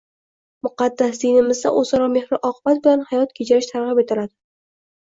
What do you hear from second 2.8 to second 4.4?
bilan hayot kechirish targ‘ib etiladi